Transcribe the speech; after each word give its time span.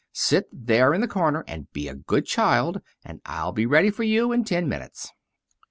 Sit 0.13 0.47
there 0.51 0.95
in 0.95 1.01
the 1.01 1.07
corner 1.07 1.43
and 1.47 1.71
be 1.73 1.87
a 1.87 1.93
good 1.93 2.25
child, 2.25 2.81
and 3.05 3.21
I'll 3.23 3.51
be 3.51 3.67
ready 3.67 3.91
for 3.91 4.01
you 4.01 4.31
in 4.31 4.43
ten 4.43 4.67
minutes." 4.67 5.11